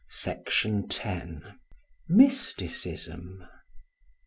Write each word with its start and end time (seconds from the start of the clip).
Section 0.09 0.87
10. 0.87 1.59
Mysticism. 2.09 3.45